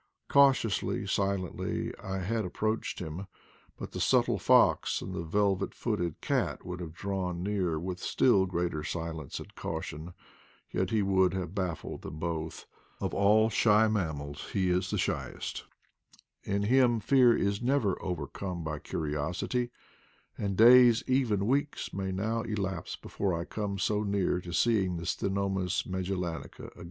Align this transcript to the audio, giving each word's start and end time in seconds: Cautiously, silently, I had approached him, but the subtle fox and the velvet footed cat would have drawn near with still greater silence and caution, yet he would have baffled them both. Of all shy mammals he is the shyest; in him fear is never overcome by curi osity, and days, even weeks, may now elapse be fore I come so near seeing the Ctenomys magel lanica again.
Cautiously, 0.29 1.05
silently, 1.05 1.93
I 1.99 2.17
had 2.21 2.43
approached 2.43 2.97
him, 2.97 3.27
but 3.77 3.91
the 3.91 3.99
subtle 3.99 4.39
fox 4.39 4.99
and 4.99 5.13
the 5.13 5.21
velvet 5.21 5.75
footed 5.75 6.21
cat 6.21 6.65
would 6.65 6.79
have 6.79 6.95
drawn 6.95 7.43
near 7.43 7.79
with 7.79 7.99
still 7.99 8.47
greater 8.47 8.83
silence 8.83 9.37
and 9.37 9.53
caution, 9.53 10.15
yet 10.71 10.89
he 10.89 11.03
would 11.03 11.35
have 11.35 11.53
baffled 11.53 12.01
them 12.01 12.17
both. 12.17 12.65
Of 12.99 13.13
all 13.13 13.51
shy 13.51 13.87
mammals 13.87 14.49
he 14.53 14.71
is 14.71 14.89
the 14.89 14.97
shyest; 14.97 15.65
in 16.43 16.63
him 16.63 16.99
fear 16.99 17.37
is 17.37 17.61
never 17.61 18.01
overcome 18.01 18.63
by 18.63 18.79
curi 18.79 19.11
osity, 19.13 19.69
and 20.35 20.57
days, 20.57 21.03
even 21.05 21.45
weeks, 21.45 21.93
may 21.93 22.11
now 22.11 22.41
elapse 22.41 22.95
be 22.95 23.07
fore 23.09 23.39
I 23.39 23.45
come 23.45 23.77
so 23.77 24.01
near 24.01 24.41
seeing 24.51 24.97
the 24.97 25.03
Ctenomys 25.03 25.83
magel 25.85 26.17
lanica 26.17 26.71
again. 26.71 26.79